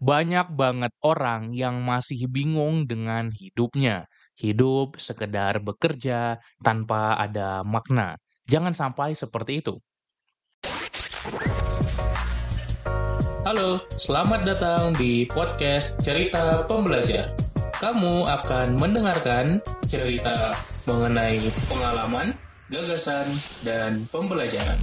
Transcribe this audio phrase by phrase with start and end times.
[0.00, 4.08] Banyak banget orang yang masih bingung dengan hidupnya.
[4.32, 8.16] Hidup sekedar bekerja tanpa ada makna.
[8.48, 9.76] Jangan sampai seperti itu.
[13.44, 17.36] Halo, selamat datang di podcast Cerita Pembelajar.
[17.76, 20.56] Kamu akan mendengarkan cerita
[20.88, 22.32] mengenai pengalaman,
[22.72, 23.28] gagasan,
[23.60, 24.80] dan pembelajaran.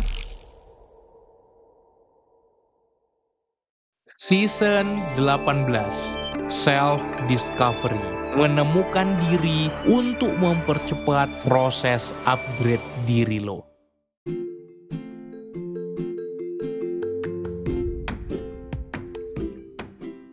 [4.17, 6.97] Season 18 Self
[7.29, 8.01] Discovery
[8.33, 13.76] Menemukan diri untuk mempercepat proses upgrade diri lo.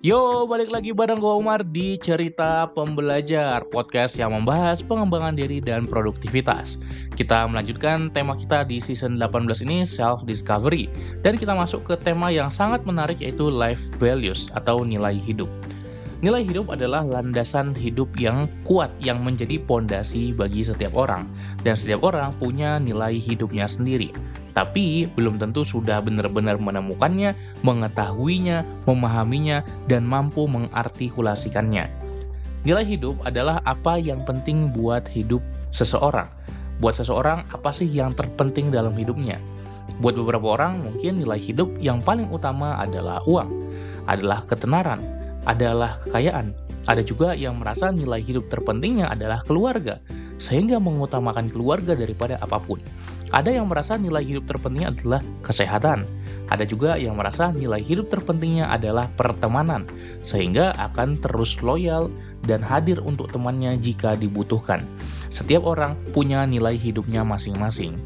[0.05, 5.89] Yo, balik lagi bareng gue Umar di Cerita Pembelajar, podcast yang membahas pengembangan diri dan
[5.89, 6.77] produktivitas.
[7.17, 10.93] Kita melanjutkan tema kita di season 18 ini, self-discovery.
[11.25, 15.49] Dan kita masuk ke tema yang sangat menarik yaitu life values atau nilai hidup.
[16.23, 21.27] Nilai hidup adalah landasan hidup yang kuat yang menjadi pondasi bagi setiap orang.
[21.67, 24.15] Dan setiap orang punya nilai hidupnya sendiri
[24.55, 27.35] tapi belum tentu sudah benar-benar menemukannya,
[27.67, 31.91] mengetahuinya, memahaminya, dan mampu mengartikulasikannya.
[32.65, 35.43] Nilai hidup adalah apa yang penting buat hidup
[35.75, 36.31] seseorang.
[36.79, 39.37] Buat seseorang, apa sih yang terpenting dalam hidupnya?
[40.01, 43.51] Buat beberapa orang, mungkin nilai hidup yang paling utama adalah uang,
[44.09, 45.03] adalah ketenaran,
[45.45, 46.53] adalah kekayaan.
[46.85, 49.97] Ada juga yang merasa nilai hidup terpentingnya adalah keluarga,
[50.37, 52.77] sehingga mengutamakan keluarga daripada apa pun.
[53.33, 56.05] Ada yang merasa nilai hidup terpentingnya adalah kesehatan.
[56.53, 59.89] Ada juga yang merasa nilai hidup terpentingnya adalah pertemanan,
[60.21, 62.13] sehingga akan terus loyal
[62.45, 64.85] dan hadir untuk temannya jika dibutuhkan.
[65.33, 67.97] Setiap orang punya nilai hidupnya masing-masing.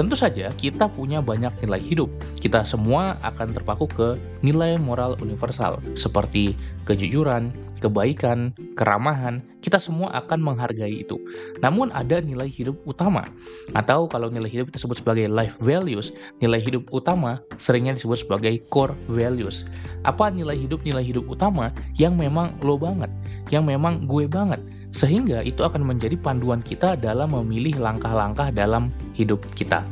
[0.00, 2.08] Tentu saja kita punya banyak nilai hidup.
[2.40, 4.08] Kita semua akan terpaku ke
[4.40, 6.56] nilai moral universal seperti
[6.88, 7.52] kejujuran,
[7.84, 9.44] kebaikan, keramahan.
[9.60, 11.20] Kita semua akan menghargai itu.
[11.60, 13.28] Namun ada nilai hidup utama
[13.76, 18.60] atau kalau nilai hidup kita sebut sebagai life values, nilai hidup utama seringnya disebut sebagai
[18.72, 19.68] core values.
[20.08, 21.68] Apa nilai hidup nilai hidup utama
[22.00, 23.12] yang memang lo banget,
[23.52, 29.38] yang memang gue banget sehingga itu akan menjadi panduan kita dalam memilih langkah-langkah dalam hidup
[29.54, 29.86] kita.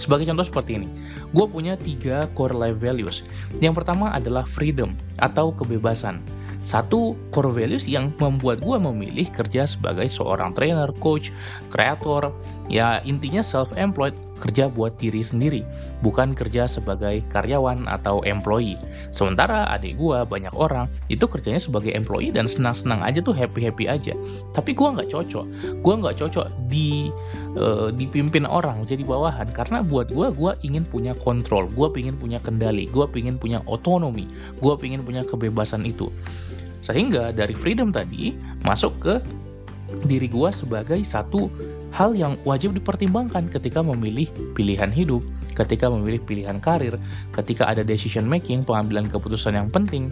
[0.00, 0.88] Sebagai contoh seperti ini,
[1.36, 3.20] gue punya tiga core life values.
[3.60, 6.24] Yang pertama adalah freedom atau kebebasan.
[6.60, 11.32] Satu core values yang membuat gue memilih kerja sebagai seorang trainer, coach,
[11.72, 12.30] kreator,
[12.68, 15.60] ya intinya self-employed, kerja buat diri sendiri,
[16.00, 18.80] bukan kerja sebagai karyawan atau employee.
[19.12, 24.16] Sementara adik gue banyak orang itu kerjanya sebagai employee dan senang-senang aja tuh happy-happy aja.
[24.56, 25.44] Tapi gue nggak cocok,
[25.84, 27.12] gue nggak cocok di
[27.60, 32.40] uh, dipimpin orang jadi bawahan karena buat gue gue ingin punya kontrol, gue ingin punya
[32.40, 34.24] kendali, gue ingin punya otonomi,
[34.58, 36.08] gue ingin punya kebebasan itu.
[36.80, 38.32] Sehingga dari freedom tadi
[38.64, 39.14] masuk ke
[40.06, 41.50] diri gue sebagai satu
[41.90, 45.22] hal yang wajib dipertimbangkan ketika memilih pilihan hidup,
[45.58, 46.94] ketika memilih pilihan karir,
[47.34, 50.10] ketika ada decision making, pengambilan keputusan yang penting.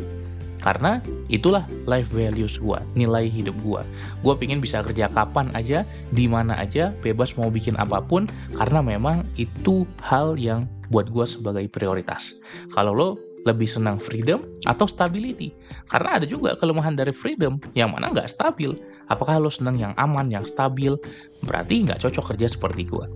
[0.59, 0.99] Karena
[1.31, 3.78] itulah life values gue, nilai hidup gue.
[4.27, 8.27] Gue pingin bisa kerja kapan aja, di mana aja, bebas mau bikin apa pun,
[8.59, 12.43] karena memang itu hal yang buat gue sebagai prioritas.
[12.75, 15.54] Kalau lo lebih senang freedom atau stability.
[15.87, 18.75] Karena ada juga kelemahan dari freedom yang mana nggak stabil.
[19.09, 20.99] Apakah lo senang yang aman, yang stabil?
[21.47, 23.06] Berarti nggak cocok kerja seperti gue.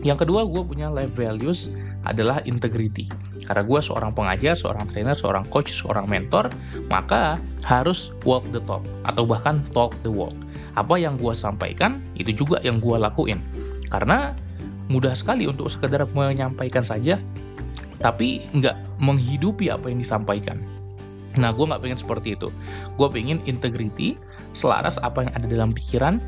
[0.00, 1.68] Yang kedua, gue punya life values
[2.08, 3.04] adalah integrity.
[3.44, 6.48] Karena gue seorang pengajar, seorang trainer, seorang coach, seorang mentor,
[6.88, 7.36] maka
[7.68, 10.32] harus walk the talk atau bahkan talk the walk.
[10.80, 13.44] Apa yang gue sampaikan, itu juga yang gue lakuin.
[13.92, 14.32] Karena
[14.88, 17.20] mudah sekali untuk sekedar menyampaikan saja
[18.00, 20.60] tapi nggak menghidupi apa yang disampaikan.
[21.38, 22.50] Nah, gue nggak pengen seperti itu.
[22.98, 24.18] Gue pengen integrity,
[24.50, 26.18] selaras apa yang ada dalam pikiran,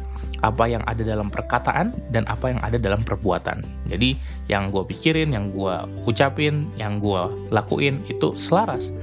[0.46, 3.66] apa yang ada dalam perkataan, dan apa yang ada dalam perbuatan.
[3.90, 4.14] Jadi,
[4.46, 5.74] yang gue pikirin, yang gue
[6.06, 8.94] ucapin, yang gue lakuin, itu selaras.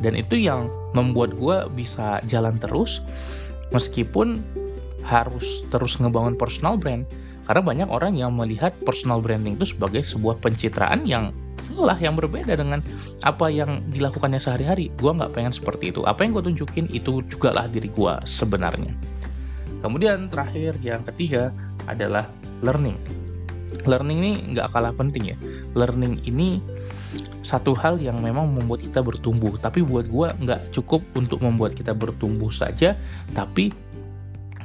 [0.00, 3.04] Dan itu yang membuat gue bisa jalan terus,
[3.76, 4.40] meskipun
[5.04, 7.04] harus terus ngebangun personal brand.
[7.44, 12.58] Karena banyak orang yang melihat personal branding itu sebagai sebuah pencitraan yang salah yang berbeda
[12.58, 12.82] dengan
[13.22, 14.90] apa yang dilakukannya sehari-hari.
[14.98, 16.02] Gue nggak pengen seperti itu.
[16.02, 18.90] Apa yang gue tunjukin itu juga lah diri gue sebenarnya.
[19.82, 21.54] Kemudian terakhir yang ketiga
[21.86, 22.26] adalah
[22.62, 22.98] learning.
[23.88, 25.36] Learning ini nggak kalah penting ya.
[25.74, 26.62] Learning ini
[27.42, 29.58] satu hal yang memang membuat kita bertumbuh.
[29.58, 32.94] Tapi buat gue nggak cukup untuk membuat kita bertumbuh saja
[33.34, 33.74] tapi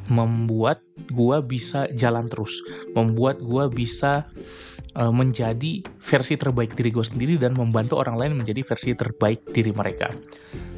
[0.07, 0.79] membuat
[1.09, 2.61] gue bisa jalan terus.
[2.93, 4.27] Membuat gue bisa
[4.97, 9.71] uh, menjadi versi terbaik diri gue sendiri dan membantu orang lain menjadi versi terbaik diri
[9.71, 10.09] mereka.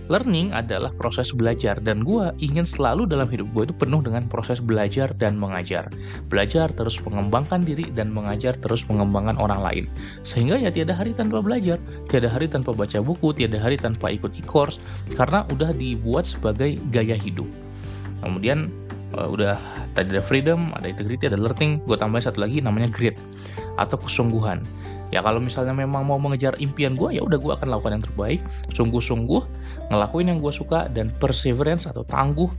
[0.10, 4.58] learning adalah proses belajar dan gue ingin selalu dalam hidup gue itu penuh dengan proses
[4.58, 5.86] belajar dan mengajar.
[6.34, 9.86] Belajar terus mengembangkan diri dan mengajar terus mengembangkan orang lain.
[10.26, 11.78] Sehingga ya tiada hari tanpa belajar
[12.10, 14.82] tiada hari tanpa baca buku tiada hari tanpa ikut e-course
[15.14, 17.46] karena udah dibuat sebagai gaya hidup.
[18.26, 18.74] Kemudian
[19.16, 19.58] uh, udah
[19.98, 23.16] tadi ada freedom ada integrity ada learning gue tambahin satu lagi namanya grit
[23.80, 24.62] atau kesungguhan
[25.10, 28.40] ya kalau misalnya memang mau mengejar impian gue ya udah gue akan lakukan yang terbaik
[28.76, 29.42] sungguh-sungguh
[29.90, 32.50] ngelakuin yang gue suka dan perseverance atau tangguh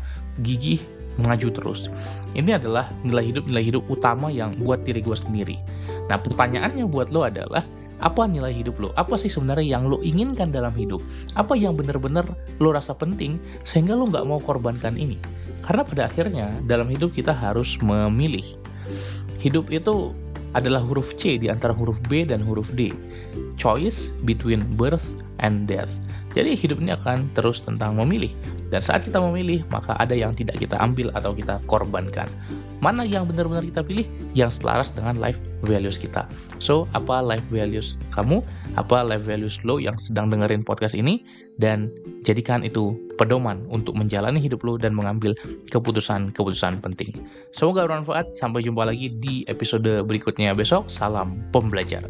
[0.43, 0.82] gigih
[1.20, 1.93] maju terus
[2.35, 5.56] ini adalah nilai hidup nilai hidup utama yang buat diri gue sendiri
[6.11, 7.62] nah pertanyaannya buat lo adalah
[8.00, 8.88] apa nilai hidup lo?
[8.97, 11.05] Apa sih sebenarnya yang lo inginkan dalam hidup?
[11.37, 12.25] Apa yang benar-benar
[12.56, 13.37] lo rasa penting
[13.69, 15.20] sehingga lo nggak mau korbankan ini?
[15.61, 18.45] Karena pada akhirnya dalam hidup kita harus memilih.
[19.41, 20.12] Hidup itu
[20.53, 22.91] adalah huruf C di antara huruf B dan huruf D.
[23.55, 25.07] Choice between birth
[25.39, 25.91] and death.
[26.35, 28.31] Jadi hidup ini akan terus tentang memilih.
[28.71, 32.31] Dan saat kita memilih, maka ada yang tidak kita ambil atau kita korbankan.
[32.81, 34.09] Mana yang benar-benar kita pilih?
[34.32, 36.25] Yang selaras dengan life values kita.
[36.56, 38.41] So, apa life values kamu?
[38.81, 41.21] Apa life values lo yang sedang dengerin podcast ini?
[41.61, 41.93] Dan
[42.25, 45.37] jadikan itu pedoman untuk menjalani hidup lo dan mengambil
[45.69, 47.12] keputusan-keputusan penting.
[47.53, 48.32] Semoga bermanfaat.
[48.32, 50.88] Sampai jumpa lagi di episode berikutnya besok.
[50.88, 52.00] Salam pembelajar.